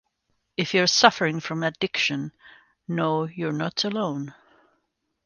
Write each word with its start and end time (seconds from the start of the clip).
If 0.57 0.73
you’re 0.73 0.87
suffering 0.87 1.39
from 1.41 1.61
addiction, 1.61 2.31
know 2.87 3.25
you 3.25 3.49
are 3.49 3.53
not 3.53 3.83
alone. 3.83 4.33